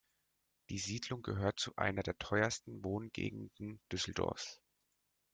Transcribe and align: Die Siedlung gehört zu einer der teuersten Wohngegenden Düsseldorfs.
Die 0.71 0.79
Siedlung 0.79 1.21
gehört 1.21 1.59
zu 1.59 1.75
einer 1.75 2.01
der 2.01 2.17
teuersten 2.17 2.83
Wohngegenden 2.83 3.79
Düsseldorfs. 3.91 4.59